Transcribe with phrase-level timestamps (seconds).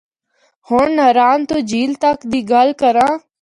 [0.67, 3.13] ہور ناران تو جھیل تک دی گل کرّاں۔